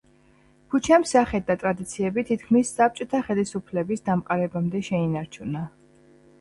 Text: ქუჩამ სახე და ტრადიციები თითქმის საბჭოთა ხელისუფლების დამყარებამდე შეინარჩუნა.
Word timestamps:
ქუჩამ 0.75 1.03
სახე 1.09 1.41
და 1.49 1.57
ტრადიციები 1.65 2.25
თითქმის 2.31 2.73
საბჭოთა 2.79 3.23
ხელისუფლების 3.29 4.05
დამყარებამდე 4.11 4.85
შეინარჩუნა. 4.91 5.67